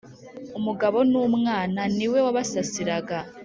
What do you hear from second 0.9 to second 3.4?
numwana, ni we wabasasiraga.